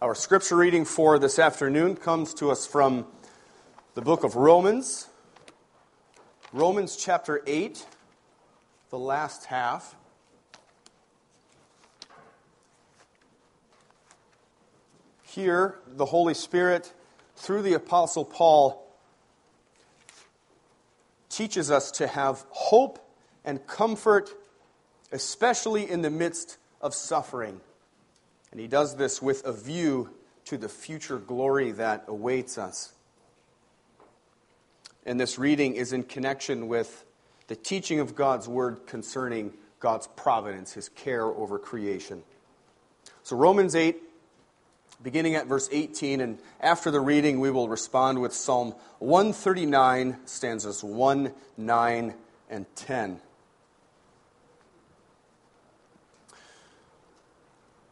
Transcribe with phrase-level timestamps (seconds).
[0.00, 3.04] Our scripture reading for this afternoon comes to us from
[3.94, 5.08] the book of Romans,
[6.52, 7.84] Romans chapter 8,
[8.90, 9.96] the last half.
[15.24, 16.92] Here, the Holy Spirit,
[17.34, 18.88] through the Apostle Paul,
[21.28, 23.04] teaches us to have hope
[23.44, 24.30] and comfort,
[25.10, 27.60] especially in the midst of suffering.
[28.50, 30.10] And he does this with a view
[30.46, 32.92] to the future glory that awaits us.
[35.04, 37.04] And this reading is in connection with
[37.48, 42.22] the teaching of God's word concerning God's providence, his care over creation.
[43.22, 43.96] So, Romans 8,
[45.02, 50.82] beginning at verse 18, and after the reading, we will respond with Psalm 139, stanzas
[50.82, 52.14] 1, 9,
[52.50, 53.20] and 10.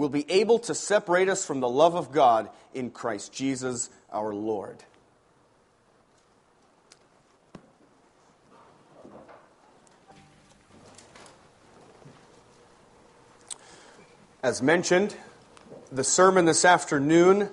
[0.00, 4.32] will be able to separate us from the love of God in Christ Jesus our
[4.32, 4.78] Lord.
[14.42, 15.14] As mentioned,
[15.92, 17.50] the sermon this afternoon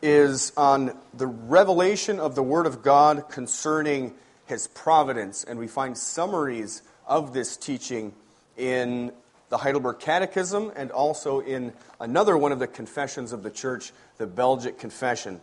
[0.00, 4.14] is on the revelation of the Word of God concerning
[4.46, 8.12] His providence, and we find summaries of this teaching
[8.56, 9.10] in
[9.50, 14.26] the Heidelberg Catechism, and also in another one of the confessions of the Church, the
[14.26, 15.40] Belgic Confession.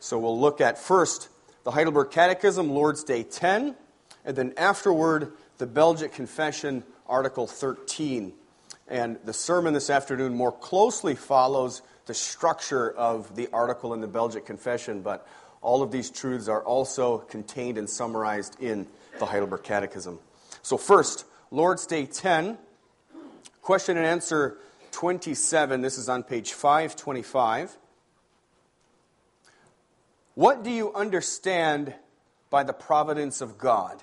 [0.00, 1.28] So we'll look at first
[1.64, 3.74] the Heidelberg Catechism, Lord's Day 10,
[4.24, 8.32] and then afterward the Belgic Confession, Article 13.
[8.86, 14.08] And the sermon this afternoon more closely follows the structure of the article in the
[14.08, 15.26] Belgic Confession, but
[15.60, 18.86] all of these truths are also contained and summarized in
[19.18, 20.20] the Heidelberg Catechism.
[20.62, 22.56] So, first, Lord's Day 10,
[23.68, 24.56] question and answer
[24.92, 25.82] 27.
[25.82, 27.76] This is on page 525.
[30.32, 31.92] What do you understand
[32.48, 34.02] by the providence of God?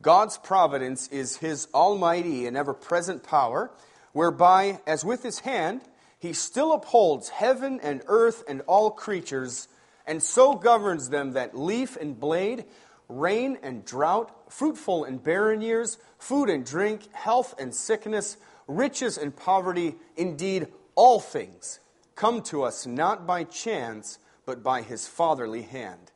[0.00, 3.72] God's providence is his almighty and ever present power,
[4.12, 5.80] whereby, as with his hand,
[6.20, 9.66] he still upholds heaven and earth and all creatures,
[10.06, 12.64] and so governs them that leaf and blade,
[13.08, 18.36] rain and drought, fruitful and barren years, food and drink, health and sickness,
[18.68, 21.80] riches and poverty, indeed, all things
[22.14, 26.12] come to us not by chance, but by his fatherly hand.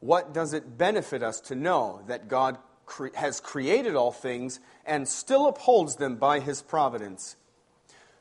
[0.00, 5.06] What does it benefit us to know that God cre- has created all things and
[5.06, 7.36] still upholds them by his providence?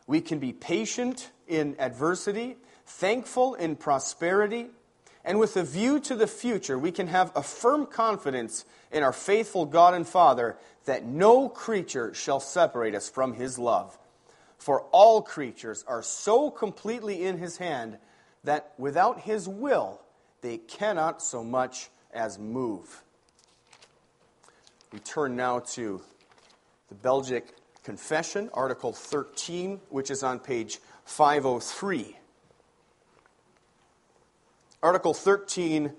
[0.06, 4.68] We can be patient in adversity, thankful in prosperity,
[5.30, 9.14] and with a view to the future, we can have a firm confidence in our
[9.14, 13.96] faithful God and Father that no creature shall separate us from his love.
[14.58, 18.00] For all creatures are so completely in his hand
[18.44, 20.02] that without his will,
[20.42, 23.04] they cannot so much as move.
[24.92, 26.02] We turn now to
[26.88, 27.54] the Belgic
[27.84, 32.19] Confession, Article 13, which is on page 503.
[34.82, 35.92] Article 13,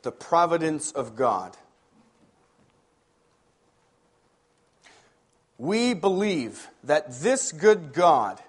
[0.00, 1.56] the providence of God.
[5.58, 8.40] We believe that this good God,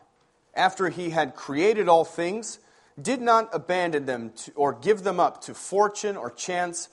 [0.53, 2.59] after he had created all things,
[2.99, 6.87] did not abandon them to, or give them up to fortune or chance,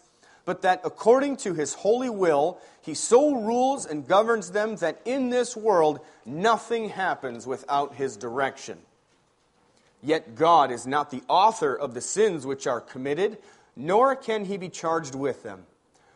[0.44, 5.30] but that according to his holy will, he so rules and governs them that in
[5.30, 8.78] this world nothing happens without his direction.
[10.02, 13.38] Yet God is not the author of the sins which are committed,
[13.76, 15.64] nor can he be charged with them.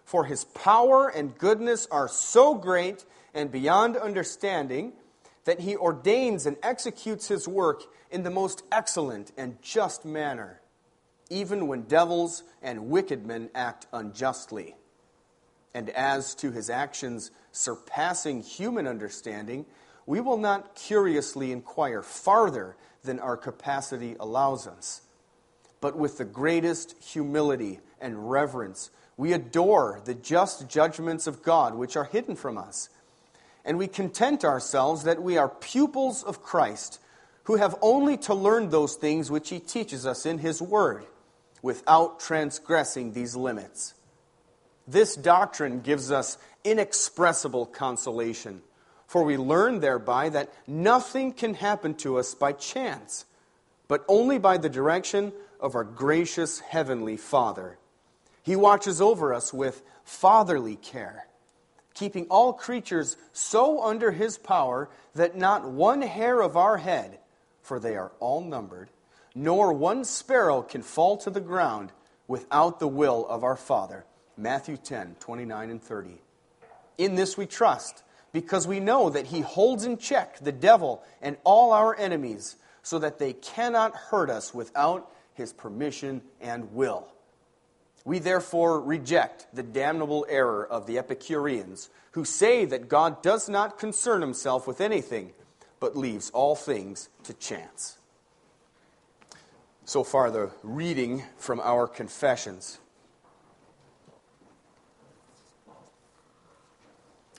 [0.04, 4.92] For his power and goodness are so great and beyond understanding
[5.44, 10.60] that he ordains and executes his work in the most excellent and just manner,
[11.30, 14.74] even when devils and wicked men act unjustly.
[15.74, 19.66] And as to his actions surpassing human understanding,
[20.06, 25.02] we will not curiously inquire farther than our capacity allows us.
[25.80, 31.96] But with the greatest humility and reverence, we adore the just judgments of God which
[31.96, 32.88] are hidden from us.
[33.64, 37.00] And we content ourselves that we are pupils of Christ
[37.44, 41.06] who have only to learn those things which he teaches us in his word,
[41.62, 43.94] without transgressing these limits.
[44.86, 48.62] This doctrine gives us inexpressible consolation,
[49.16, 53.24] for we learn thereby that nothing can happen to us by chance,
[53.88, 57.78] but only by the direction of our gracious heavenly Father.
[58.42, 61.28] He watches over us with fatherly care,
[61.94, 67.18] keeping all creatures so under his power that not one hair of our head
[67.62, 68.90] for they are all numbered,
[69.34, 71.90] nor one sparrow can fall to the ground
[72.28, 74.04] without the will of our Father.
[74.36, 76.20] Matthew 10, 29 and 30.
[76.98, 78.02] In this we trust,
[78.36, 82.98] because we know that he holds in check the devil and all our enemies, so
[82.98, 87.08] that they cannot hurt us without his permission and will.
[88.04, 93.78] We therefore reject the damnable error of the Epicureans, who say that God does not
[93.78, 95.32] concern himself with anything
[95.80, 97.96] but leaves all things to chance.
[99.86, 102.80] So far, the reading from our confessions.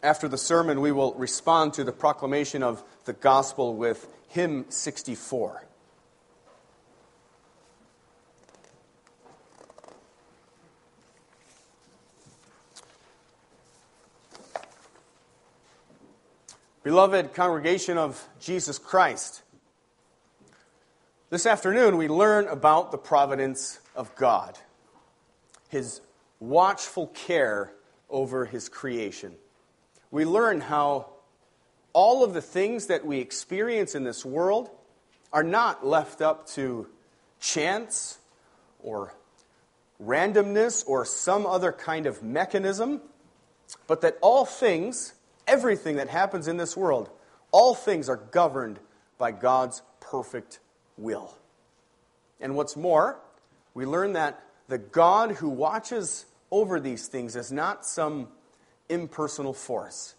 [0.08, 5.66] After the sermon, we will respond to the proclamation of the gospel with hymn 64.
[16.84, 19.42] Beloved congregation of Jesus Christ,
[21.30, 24.58] this afternoon we learn about the providence of God,
[25.68, 26.00] His
[26.40, 27.74] watchful care
[28.10, 29.36] over His creation.
[30.12, 31.12] We learn how
[31.94, 34.70] all of the things that we experience in this world
[35.34, 36.88] are not left up to
[37.40, 38.18] chance
[38.80, 39.14] or
[40.02, 43.02] randomness or some other kind of mechanism,
[43.88, 45.14] but that all things
[45.48, 47.10] everything that happens in this world,
[47.52, 48.80] all things are governed
[49.18, 50.60] by God's perfect
[50.98, 51.36] will.
[52.40, 53.18] And what's more,
[53.74, 58.28] we learn that the God who watches over these things is not some
[58.90, 60.16] impersonal force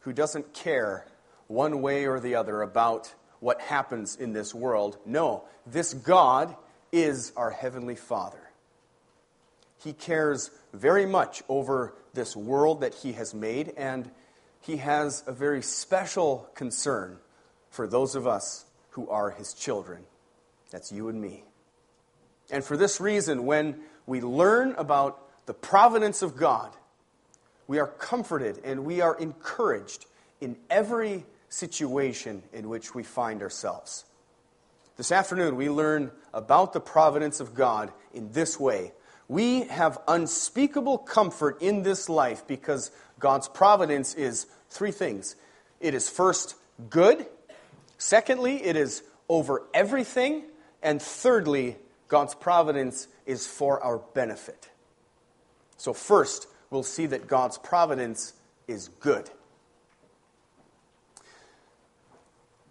[0.00, 1.06] who doesn't care
[1.46, 4.96] one way or the other about what happens in this world.
[5.04, 6.54] No, this God
[6.92, 8.38] is our Heavenly Father.
[9.82, 14.10] He cares very much over this world that He has made, and
[14.60, 17.18] He has a very special concern
[17.70, 20.04] for those of us who are His children.
[20.70, 21.44] That's you and me.
[22.50, 26.70] And for this reason, when we learn about the providence of God,
[27.66, 30.06] we are comforted and we are encouraged
[30.40, 34.04] in every situation in which we find ourselves.
[34.96, 38.92] This afternoon, we learn about the providence of God in this way.
[39.28, 45.36] We have unspeakable comfort in this life because God's providence is three things
[45.80, 46.54] it is first
[46.90, 47.26] good,
[47.98, 50.44] secondly, it is over everything,
[50.82, 51.76] and thirdly,
[52.08, 54.68] God's providence is for our benefit.
[55.76, 58.34] So, first, we'll see that God's providence
[58.66, 59.30] is good.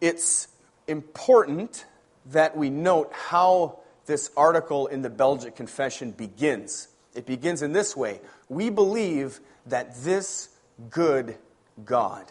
[0.02, 0.50] It's
[0.88, 1.86] important
[2.26, 6.90] that we note how this article in the Belgic Confession begins.
[7.16, 8.20] It begins in this way
[8.50, 10.50] We believe that this
[10.90, 11.38] good
[11.86, 12.26] God.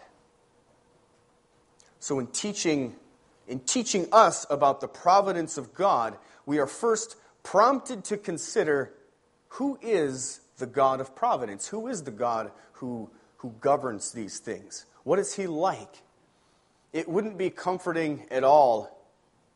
[2.01, 2.97] So, in teaching,
[3.49, 8.93] in teaching us about the providence of God, we are first prompted to consider
[9.49, 11.67] who is the God of providence?
[11.67, 14.87] Who is the God who, who governs these things?
[15.03, 16.03] What is he like?
[16.93, 19.05] It wouldn't be comforting at all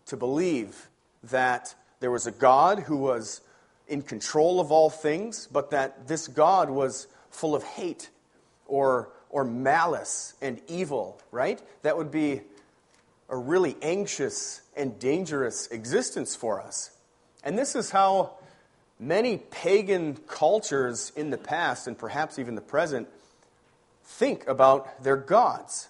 [0.07, 0.89] to believe
[1.23, 3.41] that there was a God who was
[3.87, 8.11] in control of all things, but that this God was full of hate
[8.67, 11.63] or, or malice and evil, right?
[11.83, 12.41] That would be
[13.29, 16.91] a really anxious and dangerous existence for us.
[17.45, 18.36] And this is how
[18.99, 23.09] many pagan cultures in the past, and perhaps even the present,
[24.05, 25.89] think about their gods.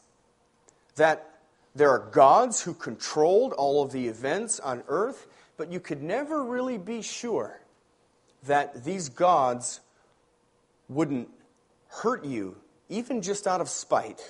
[0.96, 1.38] That
[1.74, 6.42] there are gods who controlled all of the events on earth, but you could never
[6.42, 7.60] really be sure
[8.44, 9.80] that these gods
[10.88, 11.28] wouldn't
[11.88, 12.56] hurt you,
[12.88, 14.20] even just out of spite.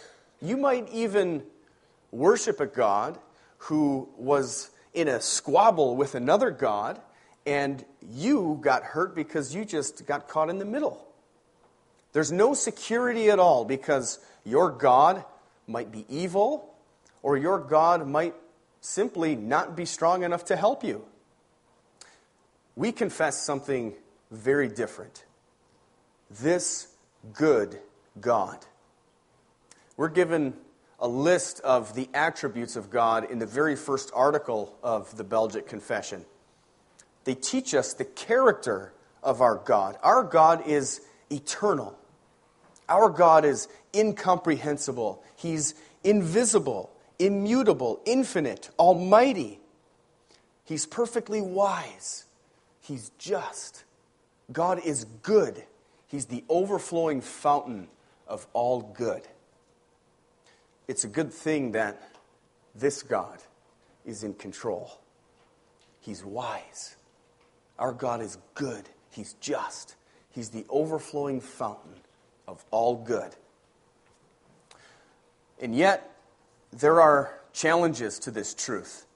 [0.41, 1.43] You might even
[2.11, 3.19] worship a god
[3.59, 7.01] who was in a squabble with another god
[7.47, 11.07] and you got hurt because you just got caught in the middle.
[12.13, 15.25] There's no security at all because your God
[15.67, 16.75] might be evil
[17.23, 18.35] or your God might
[18.81, 21.05] simply not be strong enough to help you.
[22.75, 23.95] We confess something
[24.31, 25.25] very different.
[26.31, 26.89] This
[27.33, 27.79] good
[28.21, 28.59] God.
[29.97, 30.55] We're given
[30.99, 35.67] a list of the attributes of God in the very first article of the Belgic
[35.69, 36.25] Confession
[37.27, 38.93] they teach us the character
[39.23, 39.99] of our God.
[40.03, 41.99] Our God is eternal.
[42.89, 45.23] Our God is incomprehensible.
[45.35, 49.59] He's invisible, immutable, infinite, almighty.
[50.65, 52.27] He's perfectly wise.
[52.81, 53.83] He's just.
[54.53, 55.65] God is good.
[56.07, 57.89] He's the overflowing fountain
[58.29, 59.23] of all good.
[60.87, 62.01] It's a good thing that
[62.77, 63.39] this God
[64.05, 65.01] is in control.
[65.99, 66.96] He's wise.
[67.79, 69.97] Our God is good, He's just,
[70.31, 71.95] He's the overflowing fountain
[72.47, 73.35] of all good.
[75.61, 76.11] And yet,
[76.73, 79.07] there are challenges to this truth.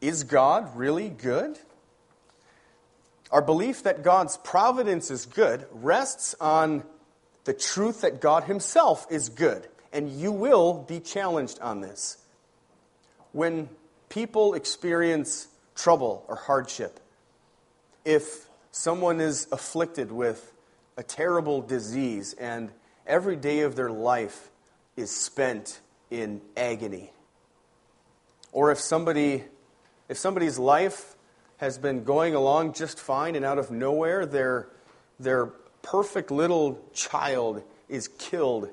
[0.00, 1.58] Is God really good?
[3.32, 6.84] Our belief that God's providence is good rests on
[7.44, 12.18] the truth that God Himself is good, and you will be challenged on this.
[13.32, 13.68] When
[14.08, 17.00] people experience trouble or hardship,
[18.06, 20.52] if someone is afflicted with
[20.96, 22.70] a terrible disease and
[23.04, 24.50] every day of their life
[24.96, 27.10] is spent in agony,
[28.52, 29.44] or if somebody
[30.08, 31.16] if somebody's life
[31.56, 34.68] has been going along just fine and out of nowhere their
[35.18, 35.46] their
[35.82, 38.70] perfect little child is killed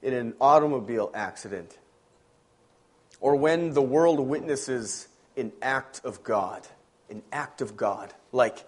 [0.00, 1.76] in an automobile accident.
[3.20, 6.66] Or when the world witnesses an act of God
[7.10, 8.64] an act of God like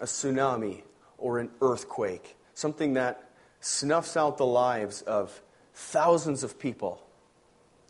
[0.00, 0.82] a tsunami
[1.18, 5.40] or an earthquake, something that snuffs out the lives of
[5.72, 7.02] thousands of people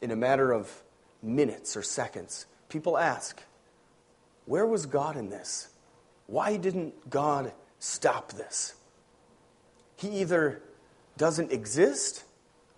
[0.00, 0.82] in a matter of
[1.22, 3.42] minutes or seconds, people ask,
[4.46, 5.68] Where was God in this?
[6.26, 8.74] Why didn't God stop this?
[9.96, 10.62] He either
[11.16, 12.24] doesn't exist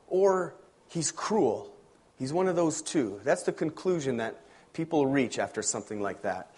[0.08, 0.54] or
[0.88, 1.72] he's cruel.
[2.18, 3.20] He's one of those two.
[3.24, 4.40] That's the conclusion that
[4.72, 6.50] people reach after something like that.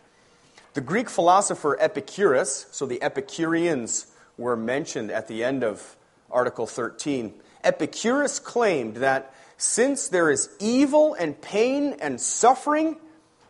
[0.74, 4.06] The Greek philosopher Epicurus, so the Epicureans
[4.36, 5.96] were mentioned at the end of,
[6.30, 7.32] Article 13.
[7.64, 12.96] Epicurus claimed that since there is evil and pain and suffering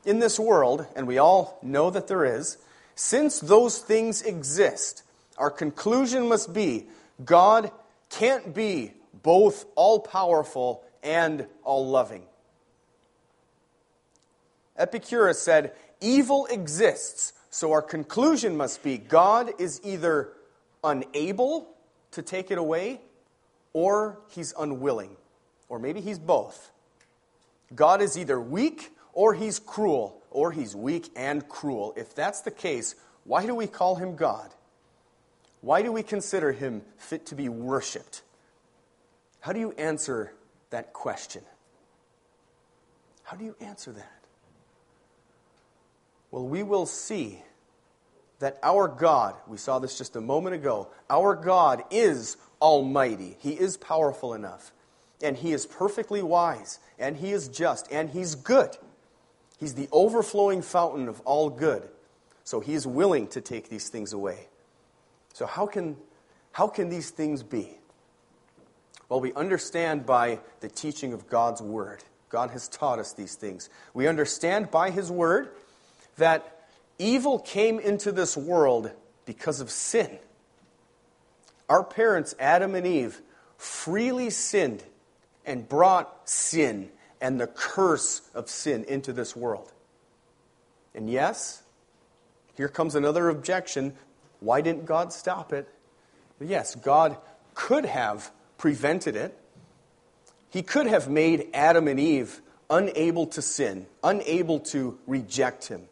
[0.04, 2.56] in this world, and we all know that there is,
[2.94, 5.02] since those things exist,
[5.36, 6.86] our conclusion must be
[7.24, 7.70] God
[8.10, 12.22] can't be both all powerful and all loving.
[14.76, 20.32] Epicurus said, Evil exists, so our conclusion must be God is either
[20.84, 21.68] unable
[22.12, 23.00] to take it away
[23.72, 25.16] or he's unwilling.
[25.68, 26.70] Or maybe he's both.
[27.74, 31.92] God is either weak or he's cruel, or he's weak and cruel.
[31.96, 34.54] If that's the case, why do we call him God?
[35.60, 38.22] Why do we consider him fit to be worshiped?
[39.40, 40.32] How do you answer
[40.70, 41.42] that question?
[43.24, 44.17] How do you answer that?
[46.30, 47.42] Well, we will see
[48.38, 53.36] that our God, we saw this just a moment ago, our God is almighty.
[53.40, 54.72] He is powerful enough.
[55.22, 56.78] And He is perfectly wise.
[56.98, 57.90] And He is just.
[57.90, 58.76] And He's good.
[59.58, 61.88] He's the overflowing fountain of all good.
[62.44, 64.48] So He is willing to take these things away.
[65.32, 65.96] So, how can,
[66.52, 67.78] how can these things be?
[69.08, 72.04] Well, we understand by the teaching of God's Word.
[72.28, 73.70] God has taught us these things.
[73.94, 75.50] We understand by His Word
[76.18, 76.66] that
[76.98, 78.90] evil came into this world
[79.24, 80.18] because of sin.
[81.68, 83.20] Our parents, Adam and Eve,
[83.56, 84.84] freely sinned
[85.44, 89.72] and brought sin and the curse of sin into this world.
[90.94, 91.62] And yes,
[92.54, 93.94] here comes another objection.
[94.40, 95.68] Why didn't God stop it?
[96.40, 97.16] Yes, God
[97.54, 99.36] could have prevented it.
[100.50, 105.82] He could have made Adam and Eve unable to sin, unable to reject him.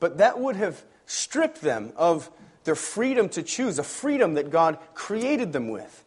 [0.00, 2.30] But that would have stripped them of
[2.64, 6.04] their freedom to choose, a freedom that God created them with.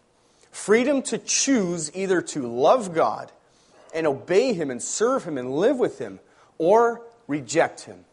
[0.51, 3.31] Freedom to choose either to love God
[3.93, 6.19] and obey Him and serve Him and live with Him,
[6.57, 8.05] or reject Him.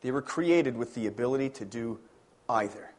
[0.00, 1.98] They were created with the ability to do
[2.48, 2.90] either.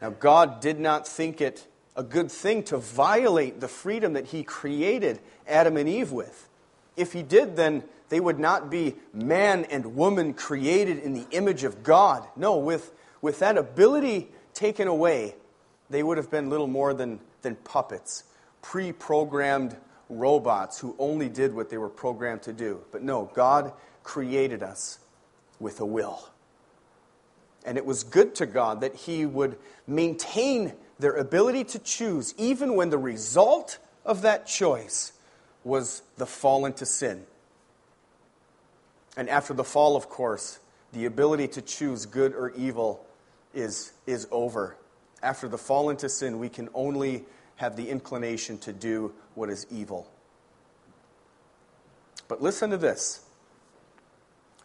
[0.00, 1.66] Now, God did not think it
[1.96, 5.18] a good thing to violate the freedom that He created
[5.48, 6.48] Adam and Eve with.
[6.96, 11.64] If He did, then they would not be man and woman created in the image
[11.64, 12.26] of God.
[12.36, 15.34] No, with, with that ability taken away,
[15.90, 18.24] they would have been little more than, than puppets,
[18.62, 19.76] pre programmed
[20.08, 22.80] robots who only did what they were programmed to do.
[22.92, 24.98] But no, God created us
[25.60, 26.28] with a will.
[27.66, 32.74] And it was good to God that He would maintain their ability to choose, even
[32.74, 35.12] when the result of that choice
[35.64, 37.26] was the fall into sin.
[39.16, 40.58] And after the fall, of course,
[40.92, 43.04] the ability to choose good or evil
[43.54, 44.76] is, is over.
[45.22, 47.24] After the fall into sin, we can only
[47.56, 50.08] have the inclination to do what is evil.
[52.28, 53.24] But listen to this.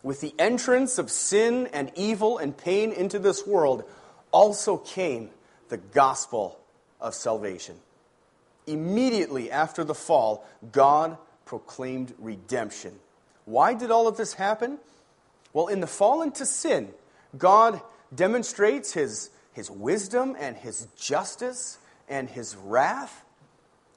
[0.03, 3.83] With the entrance of sin and evil and pain into this world,
[4.31, 5.29] also came
[5.69, 6.59] the gospel
[6.99, 7.75] of salvation.
[8.67, 12.99] Immediately after the fall, God proclaimed redemption
[13.45, 14.79] why did all of this happen?
[15.51, 16.89] Well, in the fall into sin,
[17.37, 17.81] God
[18.13, 21.77] demonstrates his, his wisdom and his justice
[22.07, 23.23] and his wrath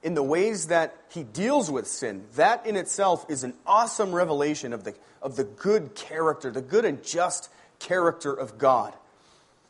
[0.03, 2.25] in the ways that he deals with sin.
[2.35, 6.85] That in itself is an awesome revelation of the, of the good character, the good
[6.85, 8.93] and just character of God.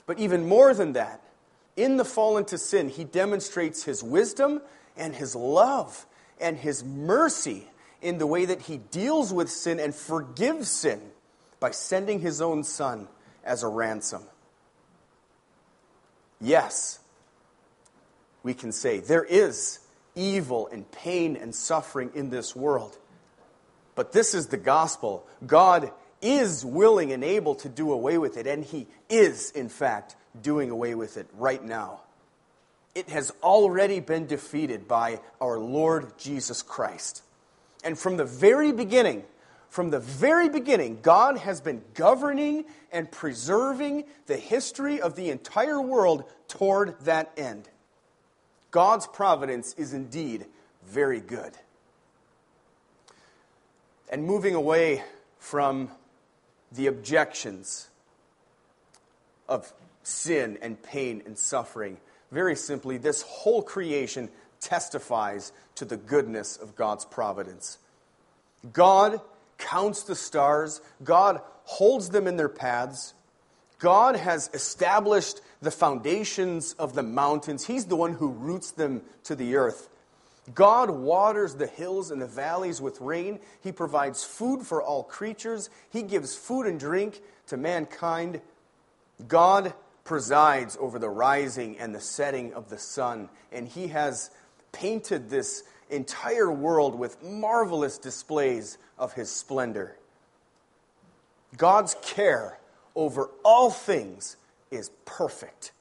[0.06, 1.22] But even more than that,
[1.76, 4.62] in the fall into sin, he demonstrates his wisdom
[4.96, 6.06] and his love
[6.40, 7.68] and his mercy
[8.02, 11.02] in the way that he deals with sin and forgives sin
[11.60, 13.08] by sending his own son
[13.44, 14.24] as a ransom.
[16.40, 17.00] Yes,
[18.44, 19.80] we can say there is
[20.16, 22.98] evil and pain and suffering in this world.
[23.96, 25.26] But this is the gospel.
[25.46, 30.16] God is willing and able to do away with it, and He is, in fact,
[30.40, 32.02] doing away with it right now.
[32.94, 37.24] It has already been defeated by our Lord Jesus Christ.
[37.88, 39.24] And from the very beginning,
[39.70, 45.80] from the very beginning, God has been governing and preserving the history of the entire
[45.80, 47.70] world toward that end.
[48.72, 50.48] God's providence is indeed
[50.86, 51.54] very good.
[54.10, 55.02] And moving away
[55.40, 55.90] from
[56.74, 57.88] the objections
[59.48, 59.72] of
[60.04, 62.00] sin and pain and suffering,
[62.34, 64.28] very simply, this whole creation
[64.60, 67.78] testifies to the goodness of God's providence.
[68.74, 69.22] God
[69.58, 73.14] counts the stars, God holds them in their paths.
[73.80, 77.66] God has established the foundations of the mountains.
[77.66, 79.90] He's the one who roots them to the earth.
[80.56, 83.40] God waters the hills and the valleys with rain.
[83.62, 85.70] He provides food for all creatures.
[85.90, 88.42] He gives food and drink to mankind.
[89.28, 89.74] God
[90.06, 94.32] presides over the rising and the setting of the sun, and He has
[94.80, 99.98] painted this entire world with marvelous displays of His splendor.
[101.56, 102.60] God's care
[102.96, 104.38] over all things
[104.70, 105.72] is perfect.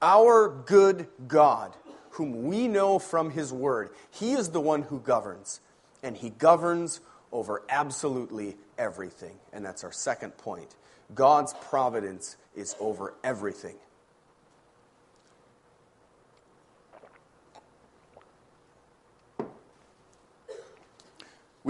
[0.00, 1.76] Our good God,
[2.10, 5.60] whom we know from His Word, He is the one who governs,
[6.02, 7.00] and He governs
[7.32, 9.36] over absolutely everything.
[9.52, 10.74] And that's our second point.
[11.14, 13.74] God's providence is over everything.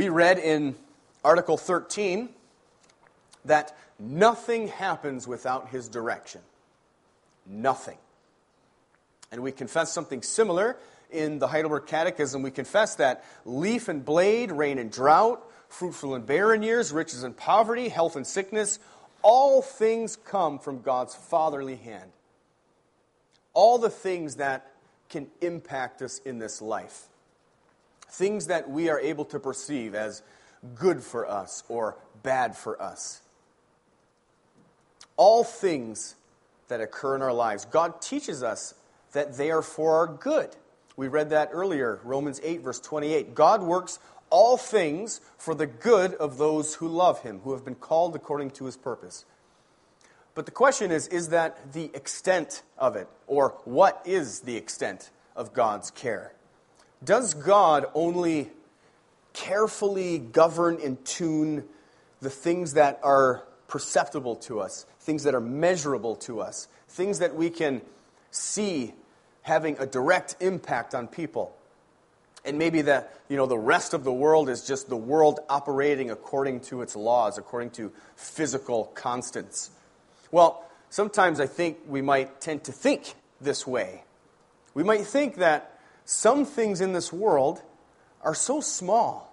[0.00, 0.76] We read in
[1.22, 2.30] Article 13
[3.44, 6.40] that nothing happens without his direction.
[7.44, 7.98] Nothing.
[9.30, 10.78] And we confess something similar
[11.10, 12.40] in the Heidelberg Catechism.
[12.40, 17.36] We confess that leaf and blade, rain and drought, fruitful and barren years, riches and
[17.36, 18.78] poverty, health and sickness,
[19.20, 22.10] all things come from God's fatherly hand.
[23.52, 24.66] All the things that
[25.10, 27.10] can impact us in this life.
[28.10, 30.22] Things that we are able to perceive as
[30.74, 33.22] good for us or bad for us
[35.20, 36.14] all things
[36.68, 37.66] that occur in our lives.
[37.66, 38.72] God teaches us
[39.12, 40.48] that they are for our good.
[40.96, 43.34] We read that earlier, Romans 8, verse 28.
[43.34, 43.98] God works
[44.30, 48.52] all things for the good of those who love him, who have been called according
[48.52, 49.26] to his purpose.
[50.34, 53.06] But the question is is that the extent of it?
[53.26, 56.32] Or what is the extent of God's care?
[57.02, 58.50] Does God only
[59.32, 61.64] carefully govern and tune
[62.20, 67.34] the things that are perceptible to us, things that are measurable to us, things that
[67.34, 67.80] we can
[68.30, 68.92] see
[69.42, 71.56] having a direct impact on people.
[72.44, 76.10] And maybe the, you know, the rest of the world is just the world operating
[76.10, 79.70] according to its laws, according to physical constants.
[80.30, 84.04] Well, sometimes I think we might tend to think this way.
[84.74, 85.69] We might think that
[86.10, 87.62] some things in this world
[88.22, 89.32] are so small,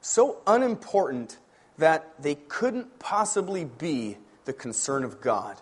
[0.00, 1.36] so unimportant,
[1.76, 4.16] that they couldn't possibly be
[4.46, 5.60] the concern of God.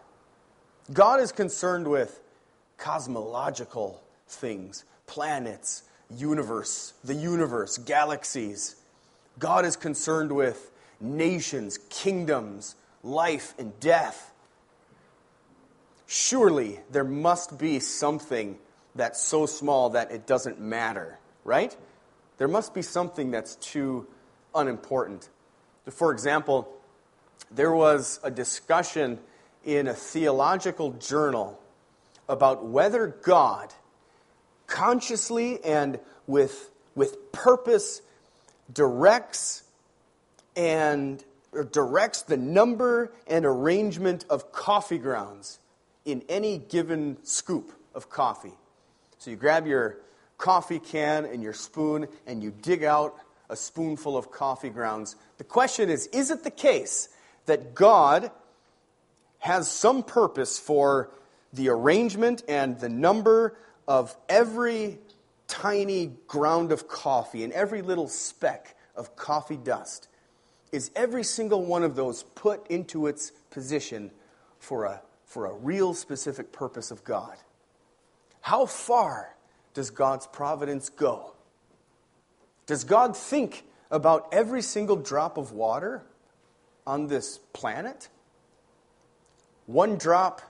[0.92, 2.20] God is concerned with
[2.78, 5.82] cosmological things, planets,
[6.16, 8.76] universe, the universe, galaxies.
[9.40, 14.32] God is concerned with nations, kingdoms, life, and death.
[16.06, 18.58] Surely there must be something
[18.96, 21.76] that's so small that it doesn't matter, right?
[22.38, 24.06] There must be something that's too
[24.54, 25.28] unimportant.
[25.90, 26.72] For example,
[27.50, 29.18] there was a discussion
[29.64, 31.60] in a theological journal
[32.28, 33.72] about whether God
[34.66, 38.02] consciously and with, with purpose
[38.72, 39.62] directs
[40.56, 41.22] and
[41.72, 45.58] directs the number and arrangement of coffee grounds
[46.04, 48.54] in any given scoop of coffee.
[49.18, 49.98] So you grab your
[50.38, 53.16] coffee can and your spoon and you dig out
[53.48, 55.16] a spoonful of coffee grounds.
[55.38, 57.08] The question is is it the case
[57.46, 58.30] that God
[59.38, 61.10] has some purpose for
[61.52, 64.98] the arrangement and the number of every
[65.46, 70.08] tiny ground of coffee and every little speck of coffee dust?
[70.72, 74.10] Is every single one of those put into its position
[74.58, 77.36] for a, for a real specific purpose of God?
[78.46, 79.34] How far
[79.74, 81.32] does God's providence go?
[82.66, 86.04] Does God think about every single drop of water
[86.86, 88.08] on this planet?
[89.66, 90.42] One drop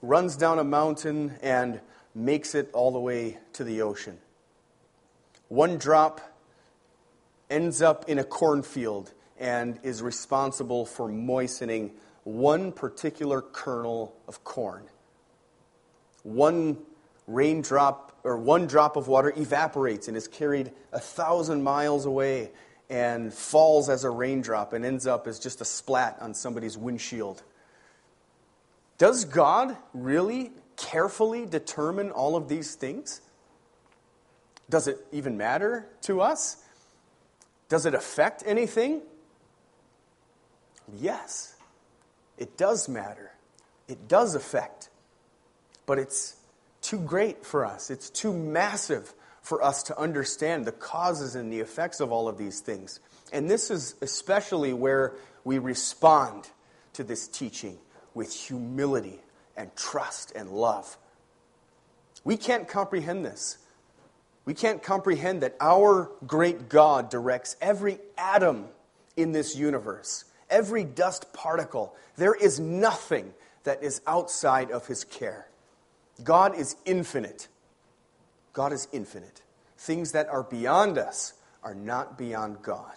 [0.00, 1.80] runs down a mountain and
[2.14, 4.16] makes it all the way to the ocean.
[5.48, 6.20] One drop
[7.50, 11.90] ends up in a cornfield and is responsible for moistening
[12.22, 14.84] one particular kernel of corn.
[16.22, 16.76] One
[17.30, 22.50] raindrop or one drop of water evaporates and is carried a thousand miles away
[22.90, 27.42] and falls as a raindrop and ends up as just a splat on somebody's windshield.
[28.98, 33.20] Does God really carefully determine all of these things?
[34.68, 36.56] Does it even matter to us?
[37.68, 39.02] Does it affect anything?
[40.98, 41.54] Yes,
[42.36, 43.30] it does matter.
[43.88, 44.88] It does affect.
[45.86, 46.36] But it's
[46.80, 49.12] too great for us, it's too massive
[49.42, 53.00] for us to understand the causes and the effects of all of these things.
[53.32, 55.14] And this is especially where
[55.44, 56.48] we respond
[56.94, 57.78] to this teaching
[58.14, 59.20] with humility
[59.56, 60.96] and trust and love.
[62.24, 63.58] We can't comprehend this.
[64.44, 68.66] We can't comprehend that our great God directs every atom
[69.16, 71.94] in this universe, every dust particle.
[72.16, 73.32] There is nothing
[73.64, 75.46] that is outside of his care.
[76.24, 77.48] God is infinite.
[78.52, 79.42] God is infinite.
[79.76, 82.94] Things that are beyond us are not beyond God.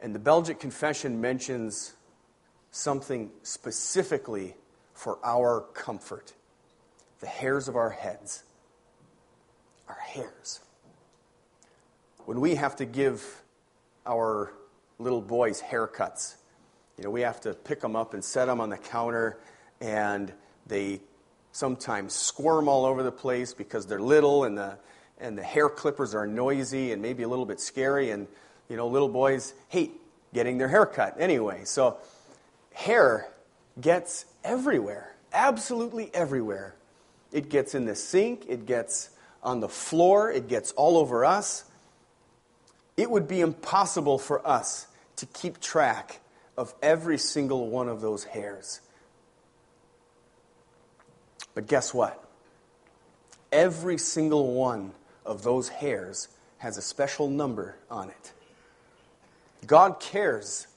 [0.00, 1.94] And the Belgic Confession mentions
[2.70, 4.54] something specifically
[4.94, 6.34] for our comfort
[7.20, 8.44] the hairs of our heads.
[9.88, 10.60] Our hairs.
[12.26, 13.42] When we have to give
[14.06, 14.52] our
[14.98, 16.36] little boys haircuts,
[16.96, 19.38] you know, we have to pick them up and set them on the counter,
[19.80, 20.32] and
[20.68, 21.00] they
[21.52, 24.78] sometimes squirm all over the place because they're little and the,
[25.18, 28.10] and the hair clippers are noisy and maybe a little bit scary.
[28.10, 28.26] And,
[28.68, 29.92] you know, little boys hate
[30.32, 31.62] getting their hair cut anyway.
[31.64, 31.96] So,
[32.72, 33.28] hair
[33.80, 36.74] gets everywhere, absolutely everywhere.
[37.32, 39.10] It gets in the sink, it gets
[39.42, 41.64] on the floor, it gets all over us.
[42.96, 46.20] It would be impossible for us to keep track
[46.56, 48.80] of every single one of those hairs.
[51.58, 52.22] But guess what?
[53.50, 54.92] Every single one
[55.26, 58.32] of those hairs has a special number on it.
[59.66, 60.68] God cares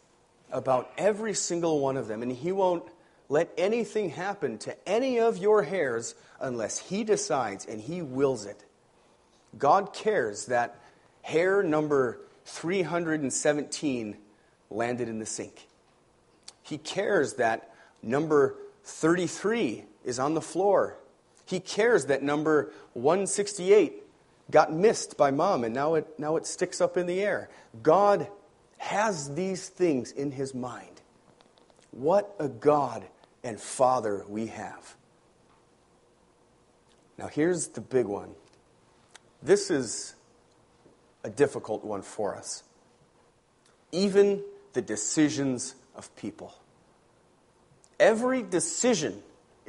[0.52, 2.84] about every single one of them, and He won't
[3.30, 8.66] let anything happen to any of your hairs unless He decides and He wills it.
[9.60, 10.80] God cares that
[11.22, 14.18] hair number 317
[14.72, 15.68] landed in the sink.
[16.64, 17.70] He cares that
[18.02, 20.98] number 33 is on the floor.
[21.46, 24.04] He cares that number 168
[24.50, 27.50] got missed by mom and now it, now it sticks up in the air.
[27.82, 28.28] God
[28.78, 31.02] has these things in his mind.
[31.92, 33.04] What a God
[33.44, 34.96] and Father we have.
[37.18, 38.32] Now, here's the big one.
[39.44, 40.16] This is
[41.24, 42.64] a difficult one for us.
[43.92, 46.54] Even the decisions of people.
[48.00, 49.22] Every decision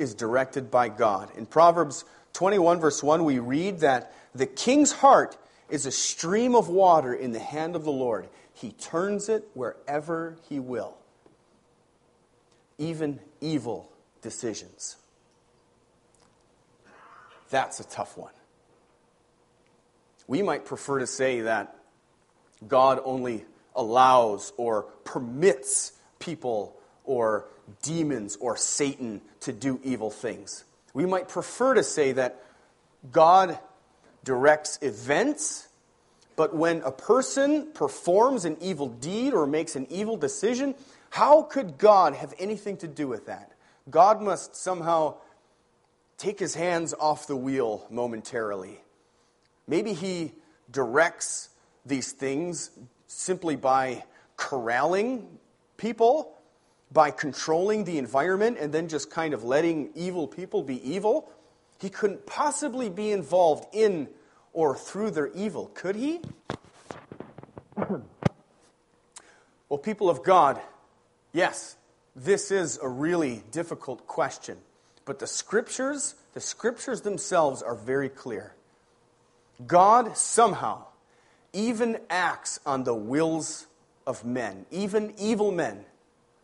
[0.03, 1.31] is directed by God.
[1.37, 5.37] In Proverbs 21, verse 1, we read that the king's heart
[5.71, 8.29] is a stream of water in the hand of the Lord.
[8.53, 10.99] He turns it wherever he will.
[12.77, 14.97] Even evil decisions.
[17.49, 18.33] That's a tough one.
[20.27, 21.77] We might prefer to say that
[22.67, 27.47] God only allows or permits people or
[27.83, 30.65] demons or Satan to do evil things.
[30.95, 32.43] We might prefer to say that
[33.11, 33.59] God
[34.25, 35.69] directs events,
[36.37, 40.75] but when a person performs an evil deed or makes an evil decision,
[41.11, 43.53] how could God have anything to do with that?
[43.91, 45.17] God must somehow
[46.19, 48.81] take his hands off the wheel momentarily.
[49.67, 50.33] Maybe he
[50.71, 51.49] directs
[51.85, 52.71] these things
[53.09, 54.05] simply by
[54.37, 55.39] corralling
[55.77, 56.37] people
[56.93, 61.31] by controlling the environment and then just kind of letting evil people be evil.
[61.81, 64.09] He couldn't possibly be involved in
[64.53, 66.21] or through their evil, could he?
[67.77, 68.03] well,
[69.83, 70.61] people of God,
[71.33, 71.77] yes,
[72.15, 74.59] this is a really difficult question.
[75.05, 78.55] But the scriptures, the scriptures themselves are very clear.
[79.67, 80.85] God somehow
[81.53, 83.67] even acts on the wills
[84.07, 85.85] of men, even evil men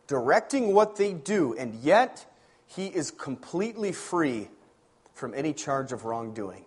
[0.09, 2.25] directing what they do, and yet
[2.65, 4.49] he is completely free
[5.13, 6.65] from any charge of wrongdoing.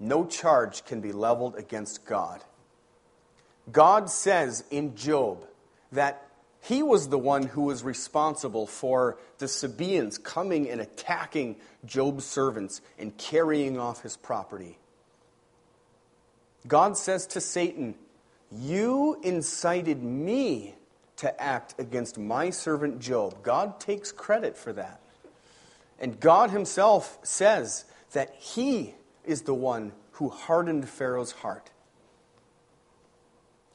[0.00, 2.42] No charge can be leveled against God.
[3.70, 5.46] God says in Job
[5.92, 6.26] that
[6.60, 11.54] he was the one who was responsible for the Sabaeans coming and attacking
[11.86, 14.76] Job's servants and carrying off his property.
[16.66, 17.94] God says to Satan,
[18.50, 20.74] You incited me
[21.20, 23.42] to act against my servant Job.
[23.42, 25.00] God takes credit for that.
[25.98, 31.70] And God Himself says that He is the one who hardened Pharaoh's heart.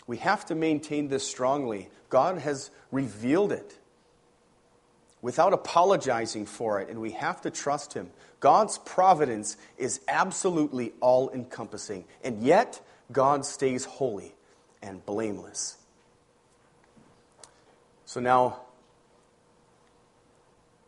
[0.07, 1.89] We have to maintain this strongly.
[2.09, 3.77] God has revealed it
[5.21, 8.09] without apologizing for it, and we have to trust Him.
[8.39, 12.81] God's providence is absolutely all encompassing, and yet
[13.11, 14.33] God stays holy
[14.81, 15.77] and blameless.
[18.15, 18.61] So now,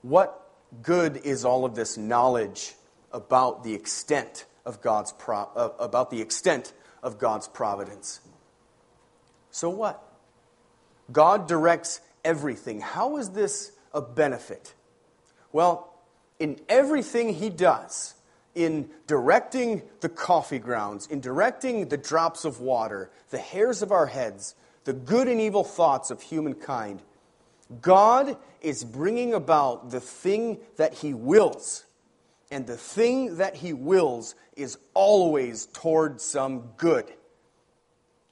[0.02, 0.50] what
[0.82, 2.74] good is all of this knowledge
[3.12, 6.72] about the extent of God's pro- uh, about the extent
[7.04, 8.22] of God's providence?
[9.52, 10.02] So what?
[11.12, 12.80] God directs everything.
[12.80, 14.74] How is this a benefit?
[15.52, 15.94] Well,
[16.40, 18.16] in everything he does,
[18.56, 24.06] in directing the coffee grounds, in directing the drops of water, the hairs of our
[24.06, 27.02] heads, the good and evil thoughts of humankind,
[27.82, 31.86] God is bringing about the thing that he wills.
[32.50, 37.06] And the thing that he wills is always toward some good.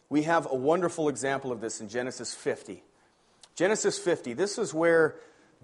[0.09, 2.83] We have a wonderful example of this in Genesis 50.
[3.55, 5.15] Genesis 50, this is where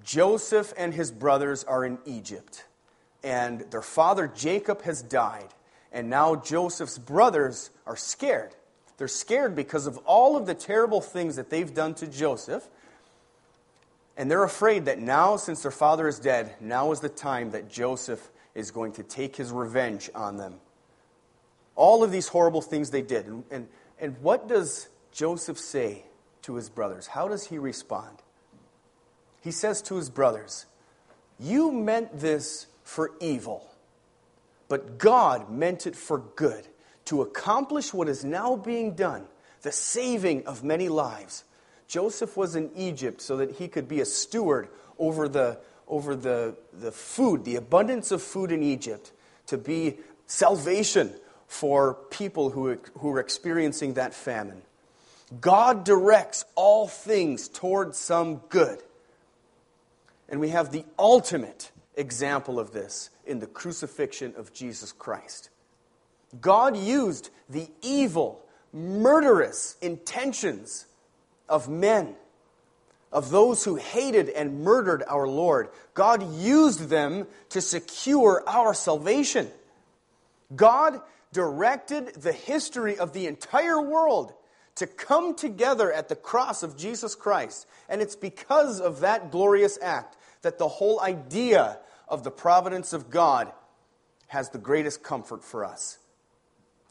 [0.04, 2.66] Joseph and his brothers are in Egypt.
[3.24, 5.50] And their father Jacob has died.
[5.92, 8.56] And now Joseph's brothers are scared.
[8.98, 12.68] They're scared because of all of the terrible things that they've done to Joseph.
[14.18, 17.70] And they're afraid that now, since their father is dead, now is the time that
[17.70, 20.56] Joseph is going to take his revenge on them.
[21.76, 23.26] All of these horrible things they did.
[23.26, 23.68] And, and,
[24.00, 26.04] and what does Joseph say
[26.44, 27.08] to his brothers?
[27.08, 28.18] How does he respond?
[29.42, 30.66] He says to his brothers,
[31.40, 33.72] You meant this for evil,
[34.68, 36.68] but God meant it for good,
[37.06, 39.26] to accomplish what is now being done,
[39.62, 41.44] the saving of many lives.
[41.92, 46.56] Joseph was in Egypt so that he could be a steward over the, over the,
[46.72, 49.12] the food, the abundance of food in Egypt,
[49.48, 51.14] to be salvation
[51.48, 54.62] for people who, who are experiencing that famine.
[55.42, 58.82] God directs all things toward some good.
[60.30, 65.50] And we have the ultimate example of this in the crucifixion of Jesus Christ.
[66.40, 70.86] God used the evil, murderous intentions
[71.52, 72.16] of men,
[73.12, 75.70] of those who hated and murdered our Lord.
[75.94, 79.50] God used them to secure our salvation.
[80.56, 81.02] God
[81.34, 84.34] directed the history of the entire world
[84.76, 87.68] to come together at the cross of Jesus Christ.
[87.90, 93.10] And it's because of that glorious act that the whole idea of the providence of
[93.10, 93.52] God
[94.28, 96.00] has the greatest comfort for us.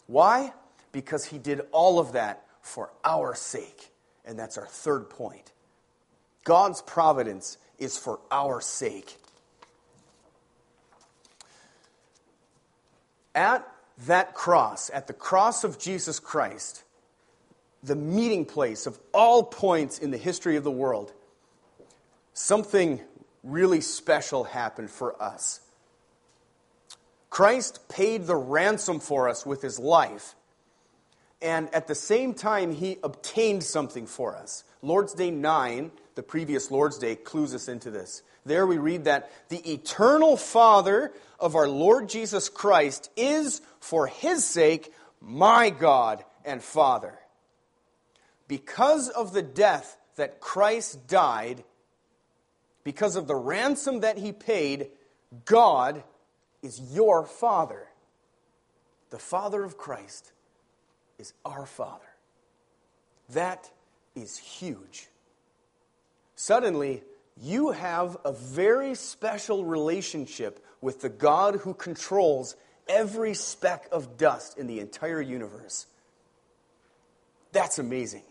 [0.07, 0.53] Why?
[0.93, 3.91] Because he did all of that for our sake.
[4.25, 5.53] And that's our third point.
[6.45, 9.17] God's providence is for our sake.
[13.35, 13.67] At
[14.07, 16.83] that cross, at the cross of Jesus Christ,
[17.83, 21.13] the meeting place of all points in the history of the world,
[22.35, 23.01] something
[23.43, 25.61] really special happened for us.
[27.31, 30.35] Christ paid the ransom for us with his life,
[31.43, 34.65] and at the same time, he obtained something for us.
[34.83, 38.23] Lord's Day 9, the previous Lord's Day, clues us into this.
[38.45, 44.45] There we read that the eternal Father of our Lord Jesus Christ is, for his
[44.45, 47.19] sake, my God and Father.
[48.49, 51.65] Because of the death that Christ died,
[52.85, 54.89] because of the ransom that he paid,
[55.45, 56.03] God
[56.63, 57.87] is your Father.
[59.11, 60.33] The Father of Christ
[61.21, 62.05] is our Father.
[63.31, 63.71] That
[64.17, 65.09] is huge.
[66.35, 67.03] Suddenly,
[67.41, 72.57] you have a very special relationship with the God who controls
[72.89, 75.87] every speck of dust in the entire universe.
[77.53, 78.23] That's amazing.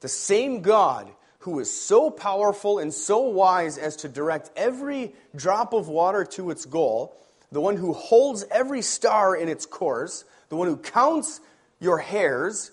[0.00, 5.72] The same God who is so powerful and so wise as to direct every drop
[5.72, 7.16] of water to its goal,
[7.50, 11.40] the one who holds every star in its course, the one who counts
[11.80, 12.72] your hairs,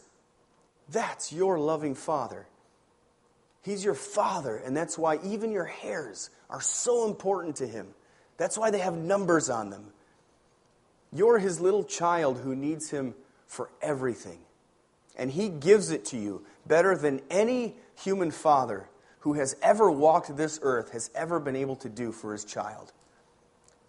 [0.89, 2.47] that's your loving Father.
[3.61, 7.87] He's your Father, and that's why even your hairs are so important to Him.
[8.37, 9.85] That's why they have numbers on them.
[11.11, 13.15] You're His little child who needs Him
[13.47, 14.39] for everything.
[15.17, 18.87] And He gives it to you better than any human father
[19.25, 22.93] who has ever walked this earth has ever been able to do for his child.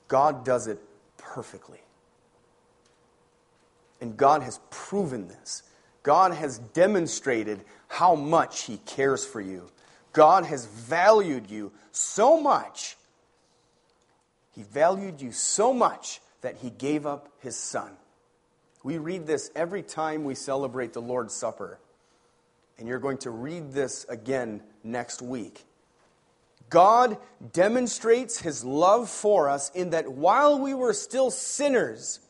[0.09, 0.79] God does it
[1.19, 1.81] perfectly.
[4.01, 5.63] And God has proven this.
[6.03, 9.69] God has demonstrated how much He cares for you.
[10.13, 12.97] God has valued you so much.
[14.53, 17.91] He valued you so much that He gave up His Son.
[18.83, 21.79] We read this every time we celebrate the Lord's Supper
[22.79, 25.65] and you're going to read this again next week.
[26.69, 27.17] God
[27.53, 32.21] demonstrates his love for us in that while we were still sinners,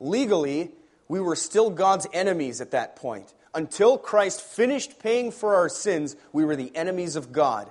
[0.00, 0.72] legally,
[1.08, 3.34] we were still God's enemies at that point.
[3.54, 7.70] Until Christ finished paying for our sins, we were the enemies of God.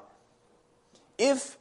[1.18, 1.58] If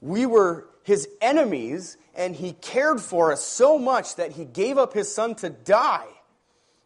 [0.00, 4.92] we were his enemies and he cared for us so much that he gave up
[4.92, 6.06] his son to die,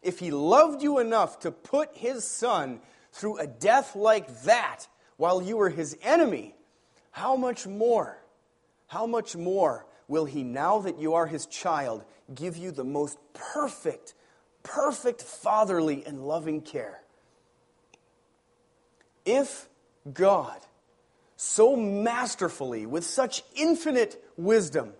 [0.03, 2.81] if he loved you enough to put his son
[3.13, 4.87] through a death like that,
[5.17, 6.55] while you were his enemy,
[7.11, 8.19] how much more,
[8.87, 12.05] how much more will he, now that you are his child,
[12.35, 14.15] give you the most perfect,
[14.63, 17.03] perfect fatherly and loving care?
[19.25, 19.69] If
[20.13, 20.59] God
[21.41, 24.93] so masterfully, with such infinite wisdom,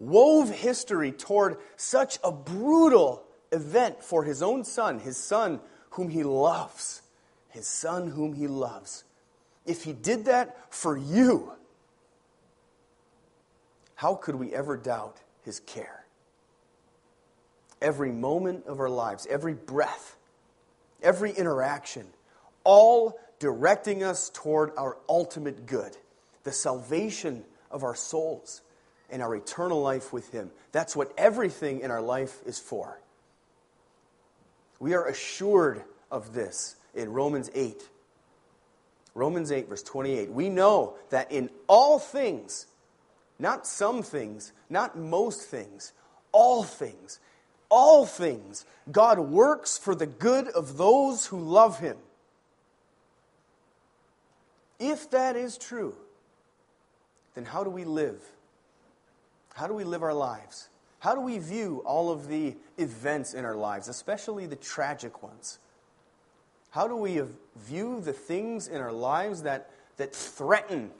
[0.00, 3.22] wove history toward such a brutal
[3.52, 5.60] event for his own son, his son
[5.90, 7.02] whom he loves,
[7.48, 9.04] his son whom he loves.
[9.64, 11.52] If he did that for you,
[14.02, 16.04] how could we ever doubt his care?
[17.80, 20.16] Every moment of our lives, every breath,
[21.00, 22.08] every interaction,
[22.64, 25.96] all directing us toward our ultimate good,
[26.42, 28.62] the salvation of our souls
[29.08, 30.50] and our eternal life with Him.
[30.72, 33.00] That's what everything in our life is for.
[34.80, 37.88] We are assured of this in Romans 8.
[39.14, 40.32] Romans 8, verse 28.
[40.32, 42.66] We know that in all things,
[43.42, 45.92] not some things, not most things,
[46.32, 47.20] all things,
[47.68, 51.98] all things, God works for the good of those who love Him
[54.82, 55.94] if that is true,
[57.34, 58.20] then how do we live?
[59.54, 60.68] How do we live our lives?
[60.98, 65.60] How do we view all of the events in our lives, especially the tragic ones?
[66.70, 67.22] How do we
[67.56, 70.90] view the things in our lives that, that threaten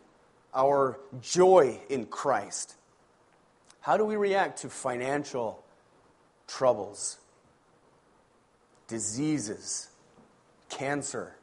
[0.54, 2.74] our joy in Christ?
[3.80, 5.62] How do we react to financial
[6.46, 7.18] troubles,
[8.86, 9.88] diseases,
[10.68, 11.34] cancer?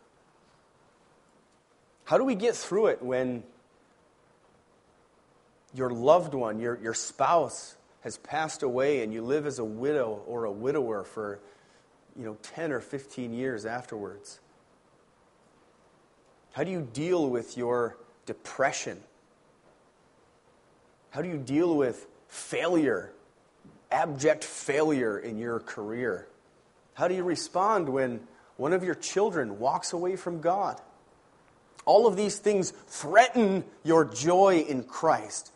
[2.05, 3.43] How do we get through it when
[5.73, 10.23] your loved one, your, your spouse, has passed away and you live as a widow
[10.25, 11.39] or a widower for
[12.17, 14.39] you know 10 or 15 years afterwards?
[16.53, 17.97] How do you deal with your
[18.29, 19.01] depression?
[21.09, 23.11] How do you deal with failure,
[23.89, 26.27] abject failure in your career?
[26.93, 28.19] How do you respond when
[28.55, 30.79] one of your children walks away from God?
[31.85, 35.51] All of these things threaten your joy in Christ.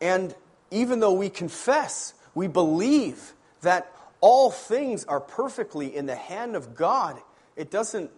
[0.00, 0.36] And
[0.70, 6.76] even though we confess, we believe that all things are perfectly in the hand of
[6.76, 7.20] God,
[7.56, 8.12] it doesn't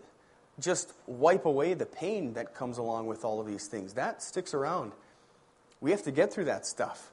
[0.60, 3.94] just wipe away the pain that comes along with all of these things.
[3.94, 4.92] That sticks around.
[5.80, 7.12] We have to get through that stuff.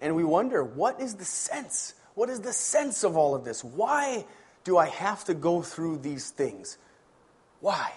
[0.00, 1.94] And we wonder, what is the sense?
[2.14, 3.64] What is the sense of all of this?
[3.64, 4.24] Why
[4.64, 6.78] do I have to go through these things?
[7.60, 7.92] Why?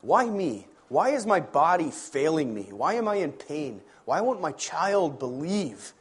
[0.00, 0.66] Why me?
[0.88, 2.68] Why is my body failing me?
[2.70, 3.80] Why am I in pain?
[4.04, 5.92] Why won't my child believe?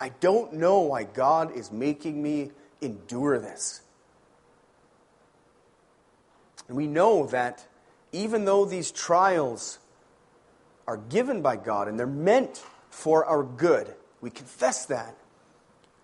[0.00, 2.50] I don't know why God is making me
[2.80, 3.82] endure this.
[6.68, 7.66] And we know that
[8.12, 9.78] even though these trials
[10.86, 15.16] are given by God and they're meant for our good, we confess that.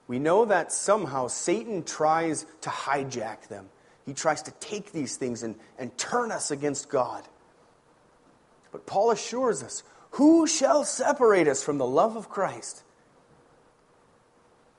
[0.08, 3.68] We know that somehow Satan tries to hijack them.
[4.04, 7.22] He tries to take these things and, and turn us against God.
[8.72, 9.82] But Paul assures us
[10.12, 12.82] who shall separate us from the love of Christ?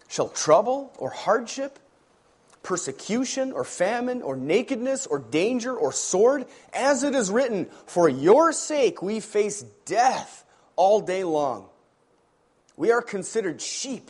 [0.07, 1.79] Shall trouble or hardship,
[2.63, 6.45] persecution or famine or nakedness or danger or sword?
[6.73, 10.45] As it is written, For your sake we face death
[10.75, 11.67] all day long.
[12.75, 14.09] We are considered sheep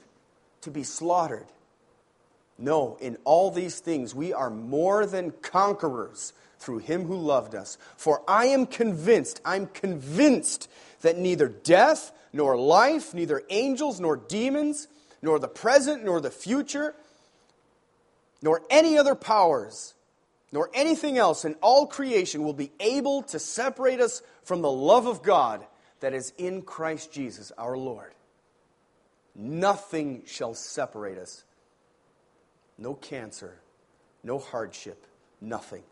[0.61, 1.47] to be slaughtered.
[2.57, 7.77] No, in all these things we are more than conquerors through him who loved us.
[7.97, 10.69] For I am convinced, I'm convinced
[11.01, 14.87] that neither death nor life, neither angels nor demons,
[15.21, 16.95] nor the present nor the future,
[18.43, 19.95] nor any other powers,
[20.51, 25.07] nor anything else in all creation will be able to separate us from the love
[25.07, 25.65] of God
[26.01, 28.13] that is in Christ Jesus our Lord.
[29.33, 31.45] Nothing shall separate us
[32.77, 33.61] no cancer,
[34.23, 35.05] no hardship,
[35.39, 35.83] nothing.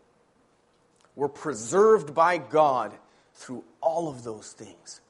[1.16, 2.92] We're preserved by God
[3.34, 5.00] through all of those things.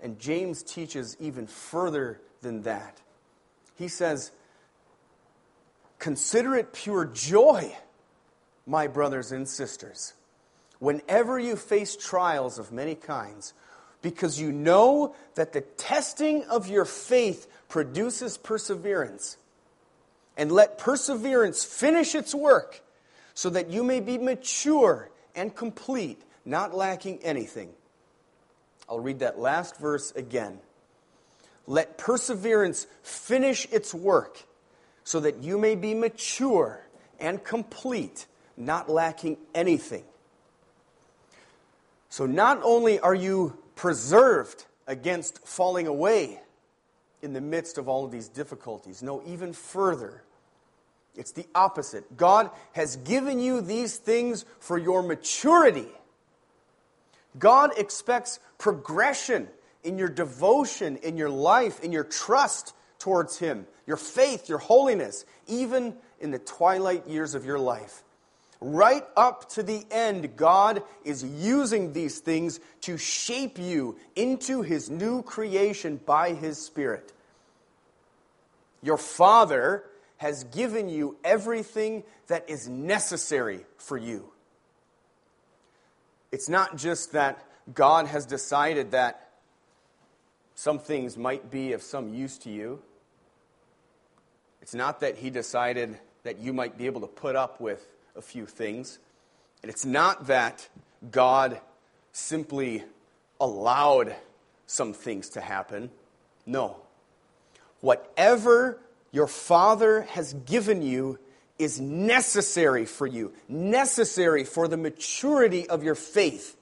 [0.00, 3.00] And James teaches even further than that.
[3.76, 4.32] He says,
[5.98, 7.74] Consider it pure joy,
[8.66, 10.12] my brothers and sisters,
[10.78, 13.54] whenever you face trials of many kinds,
[14.02, 19.36] because you know that the testing of your faith produces perseverance
[20.36, 22.82] and let perseverance finish its work,
[23.34, 27.70] so that you may be mature and complete, not lacking anything.
[28.88, 30.58] I'll read that last verse again.
[31.66, 34.44] Let perseverance finish its work,
[35.06, 36.84] so that you may be mature
[37.20, 38.26] and complete,
[38.56, 40.02] not lacking anything.
[42.08, 46.40] So not only are you preserved against falling away
[47.22, 50.24] in the midst of all of these difficulties, no, even further.
[51.14, 52.16] It's the opposite.
[52.16, 55.86] God has given you these things for your maturity.
[57.38, 59.46] God expects progression
[59.84, 65.24] in your devotion, in your life, in your trust towards Him, your faith, your holiness,
[65.46, 68.02] even in the twilight years of your life.
[68.60, 74.88] Right up to the end, God is using these things to shape you into His
[74.88, 77.12] new creation by His Spirit.
[78.82, 79.84] Your Father
[80.16, 84.30] has given you everything that is necessary for you.
[86.32, 89.30] It's not just that God has decided that
[90.54, 92.80] some things might be of some use to you.
[94.66, 97.86] It's not that He decided that you might be able to put up with
[98.16, 98.98] a few things.
[99.62, 100.68] And it's not that
[101.08, 101.60] God
[102.10, 102.82] simply
[103.40, 104.16] allowed
[104.66, 105.88] some things to happen.
[106.46, 106.78] No.
[107.80, 108.80] Whatever
[109.12, 111.20] your Father has given you
[111.60, 116.56] is necessary for you, necessary for the maturity of your faith,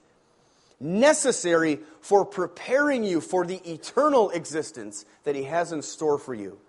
[0.79, 6.59] necessary for preparing you for the eternal existence that He has in store for you.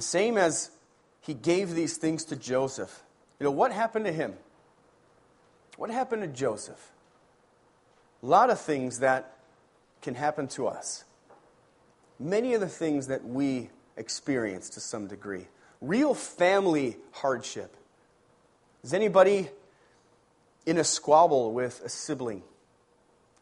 [0.00, 0.70] The same as
[1.20, 3.02] He gave these things to Joseph.
[3.38, 4.32] You know, what happened to him?
[5.76, 6.90] What happened to Joseph?
[8.22, 9.36] A lot of things that
[10.00, 11.04] can happen to us
[12.18, 15.48] many of the things that we experience to some degree.
[15.80, 17.74] Real family hardship.
[18.84, 19.48] Is anybody
[20.66, 22.42] in a squabble with a sibling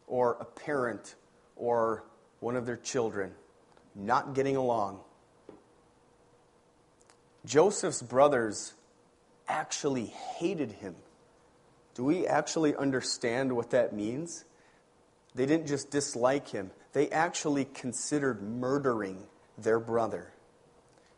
[0.07, 1.17] or a parent
[1.57, 2.05] or
[2.41, 3.33] one of their children
[3.95, 5.01] not getting along?
[7.45, 8.75] Joseph's brothers
[9.47, 10.95] actually hated him.
[11.95, 14.45] Do we actually understand what that means?
[15.35, 19.19] They didn't just dislike him, they actually considered murdering
[19.57, 20.33] their brother.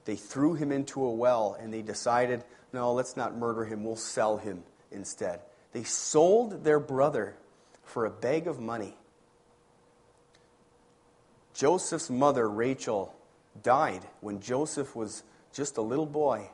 [0.05, 3.97] They threw him into a well and they decided, no, let's not murder him, we'll
[3.97, 5.41] sell him instead.
[5.73, 7.37] They sold their brother
[7.85, 8.97] for a bag of money.
[11.55, 13.15] Joseph's mother, Rachel,
[13.63, 15.23] died when Joseph was
[15.53, 16.51] just a little boy.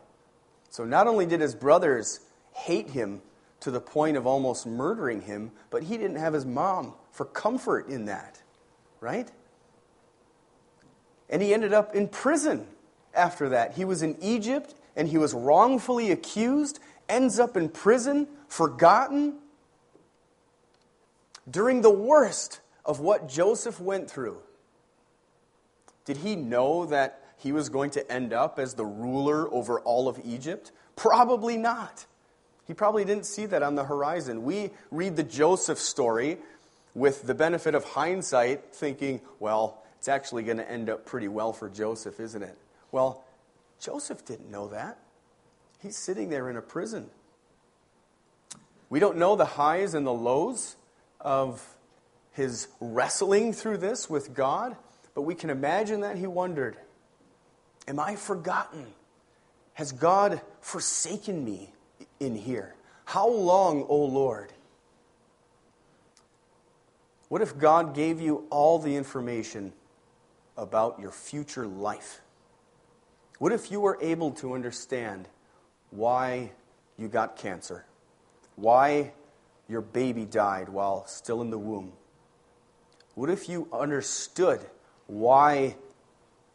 [0.71, 2.21] So not only did his brothers
[2.53, 3.23] hate him
[3.61, 7.89] to the point of almost murdering him, but he didn't have his mom for comfort
[7.89, 8.43] in that
[9.01, 9.31] right?
[11.29, 12.67] And he ended up in prison
[13.15, 13.75] after that.
[13.75, 19.35] He was in Egypt and he was wrongfully accused, ends up in prison, forgotten.
[21.49, 24.39] During the worst of what Joseph went through,
[26.05, 30.09] did he know that he was going to end up as the ruler over all
[30.09, 30.72] of Egypt?
[30.97, 32.07] Probably not.
[32.66, 34.43] He probably didn't see that on the horizon.
[34.43, 36.39] We read the Joseph story
[36.95, 41.53] with the benefit of hindsight, thinking, well, it's actually going to end up pretty well
[41.53, 42.57] for Joseph, isn't it?
[42.91, 43.24] Well,
[43.80, 44.99] Joseph didn't know that.
[45.80, 47.11] He's sitting there in a prison.
[48.89, 50.76] We don't know the highs and the lows
[51.20, 51.76] of
[52.32, 54.76] his wrestling through this with God,
[55.14, 56.76] but we can imagine that he wondered
[57.89, 58.87] Am I forgotten?
[59.74, 61.72] Has God forsaken me
[62.18, 62.74] in here?
[63.05, 64.53] How long, O Lord?
[67.28, 69.72] What if God gave you all the information
[70.57, 72.20] about your future life?
[73.39, 75.28] What if you were able to understand
[75.91, 76.53] why
[76.97, 77.84] you got cancer?
[78.55, 79.12] Why
[79.68, 81.93] your baby died while still in the womb?
[83.14, 84.61] What if you understood
[85.07, 85.76] why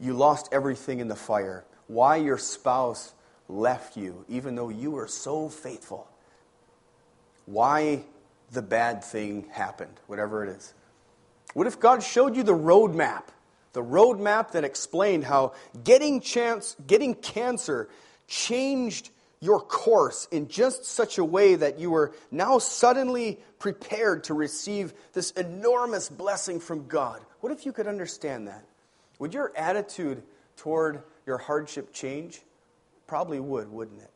[0.02, 1.64] you lost everything in the fire?
[1.88, 3.14] Why your spouse
[3.47, 6.10] left you even though you were so faithful?
[7.45, 8.04] Why
[8.52, 10.74] the bad thing happened, whatever it is.
[11.54, 13.24] What if God showed you the roadmap,
[13.74, 17.89] the roadmap that explained how getting chance, getting cancer
[18.28, 24.34] changed your course in just such a way that you were now suddenly prepared to
[24.34, 27.22] receive this enormous blessing from God?
[27.39, 28.66] What if you could understand that?
[29.22, 30.24] Would your attitude
[30.57, 32.41] toward your hardship change?
[33.05, 34.09] Probably would, wouldn't it?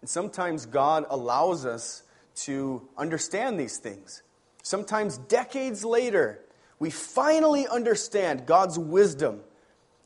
[0.00, 2.04] And sometimes God allows us
[2.44, 4.22] to understand these things.
[4.62, 6.38] Sometimes decades later,
[6.78, 9.40] we finally understand God's wisdom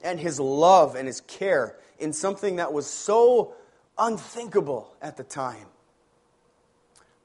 [0.01, 3.53] and His love and His care in something that was so
[3.99, 5.67] unthinkable at the time.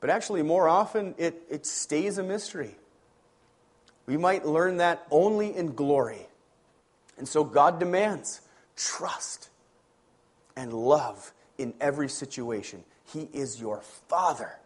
[0.01, 2.75] But actually, more often, it, it stays a mystery.
[4.09, 6.25] We might learn that only in glory.
[7.19, 8.41] And so God demands
[8.75, 9.49] trust
[10.55, 12.83] and love in every situation.
[13.13, 14.57] He is your Father.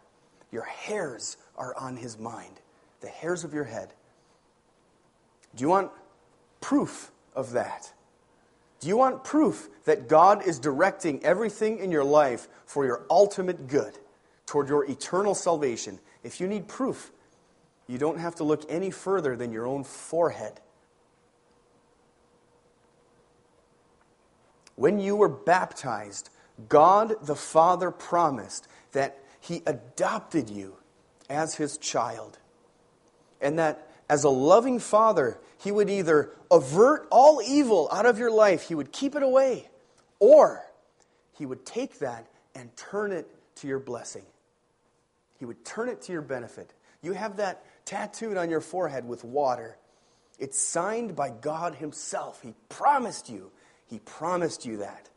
[0.50, 2.54] Your hairs are on His mind,
[3.02, 3.92] the hairs of your head.
[5.54, 5.90] Do you want
[6.62, 7.92] proof of that?
[8.80, 13.66] Do you want proof that God is directing everything in your life for your ultimate
[13.68, 13.98] good,
[14.46, 15.98] toward your eternal salvation?
[16.22, 17.12] If you need proof,
[17.86, 20.60] you don't have to look any further than your own forehead.
[24.76, 26.30] When you were baptized,
[26.68, 30.76] God the Father promised that He adopted you
[31.28, 32.38] as His child.
[33.40, 38.30] And that as a loving Father, He would either avert all evil out of your
[38.30, 39.68] life, He would keep it away,
[40.18, 40.64] or
[41.32, 44.24] He would take that and turn it to your blessing.
[45.38, 46.72] He would turn it to your benefit.
[47.02, 49.76] You have that tattooed on your forehead with water.
[50.38, 52.40] It's signed by God Himself.
[52.42, 53.50] He promised you.
[53.86, 55.08] He promised you that.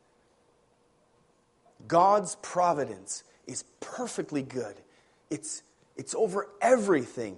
[1.88, 4.76] God's providence is perfectly good.
[5.30, 5.64] It's,
[5.96, 7.38] it's over everything.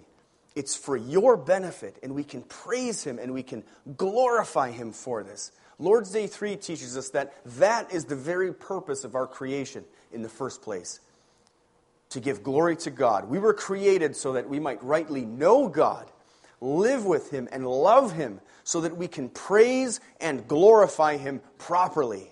[0.55, 3.63] It's for your benefit, and we can praise Him and we can
[3.95, 5.51] glorify Him for this.
[5.77, 10.21] Lord's Day 3 teaches us that that is the very purpose of our creation in
[10.21, 10.99] the first place
[12.09, 13.29] to give glory to God.
[13.29, 16.09] We were created so that we might rightly know God,
[16.59, 22.31] live with Him, and love Him, so that we can praise and glorify Him properly.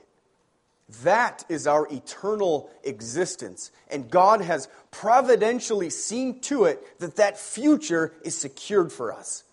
[1.04, 3.72] That is our eternal existence.
[3.90, 9.44] And God has providentially seen to it that that future is secured for us.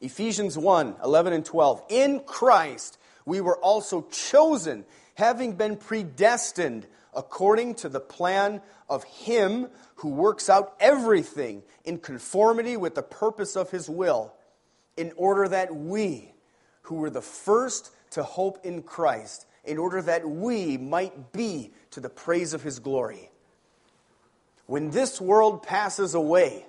[0.00, 1.82] Ephesians 1 11 and 12.
[1.88, 4.84] In Christ, we were also chosen,
[5.14, 6.86] having been predestined
[7.16, 13.56] according to the plan of Him who works out everything in conformity with the purpose
[13.56, 14.34] of His will,
[14.96, 16.34] in order that we,
[16.82, 22.00] who were the first to hope in Christ, in order that we might be to
[22.00, 23.30] the praise of His glory.
[24.66, 26.66] When this world passes away,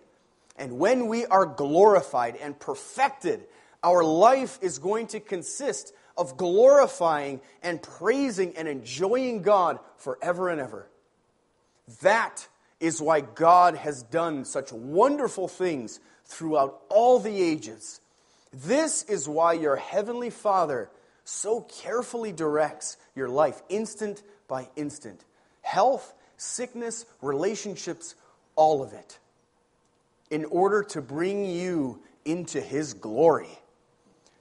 [0.58, 3.46] and when we are glorified and perfected,
[3.84, 10.61] our life is going to consist of glorifying and praising and enjoying God forever and
[10.61, 10.88] ever.
[12.01, 12.47] That
[12.80, 17.99] is why God has done such wonderful things throughout all the ages.
[18.53, 20.89] This is why your heavenly Father
[21.24, 25.24] so carefully directs your life instant by instant.
[25.61, 28.16] Health, sickness, relationships,
[28.55, 29.20] all of it.
[30.30, 33.59] In order to bring you into His glory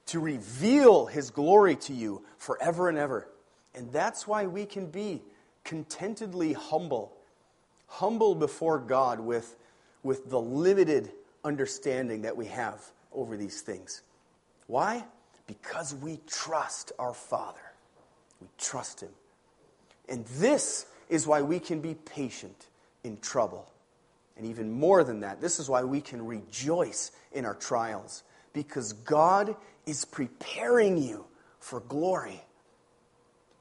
[0.06, 3.28] to reveal his glory to you forever and ever.
[3.74, 5.22] And that's why we can be
[5.64, 7.12] contentedly humble,
[7.86, 9.56] humble before God with,
[10.02, 11.10] with the limited
[11.44, 12.80] understanding that we have
[13.12, 14.02] over these things.
[14.66, 15.04] Why?
[15.46, 17.60] Because we trust our Father.
[18.40, 19.10] We trust Him.
[20.08, 22.66] And this is why we can be patient
[23.04, 23.70] in trouble.
[24.36, 28.22] And even more than that, this is why we can rejoice in our trials.
[28.52, 31.26] Because God is preparing you
[31.58, 32.42] for glory.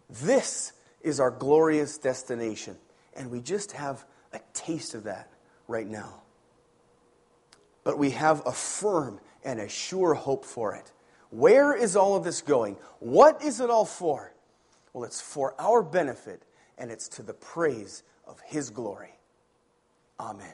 [0.09, 2.78] This is our glorious destination.
[3.15, 5.30] And we just have a taste of that
[5.67, 6.21] right now.
[7.84, 10.91] But we have a firm and a sure hope for it.
[11.30, 12.78] Where is all of this going?
[12.99, 14.34] What is it all for?
[14.93, 16.43] Well, it's for our benefit,
[16.78, 19.17] and it's to the praise of His glory.
[20.19, 20.53] Amen.